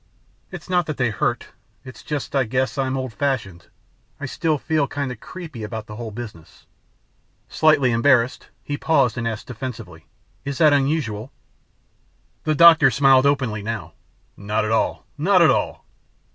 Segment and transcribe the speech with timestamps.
[0.49, 1.49] It's not that they hurt...
[1.85, 3.67] it's just that I guess I'm old fashioned.
[4.19, 6.65] I still feel kinda 'creepy' about the whole business."
[7.49, 10.07] Slightly embarrassed, he paused and asked defensively,
[10.43, 11.31] "Is that unusual?"
[12.45, 13.93] The doctor smiled openly now,
[14.35, 15.85] "Not at all, not at all.